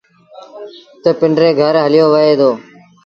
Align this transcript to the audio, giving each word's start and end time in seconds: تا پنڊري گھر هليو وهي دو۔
تا 1.03 1.09
پنڊري 1.19 1.49
گھر 1.59 1.73
هليو 1.83 2.05
وهي 2.13 2.33
دو۔ 2.39 2.51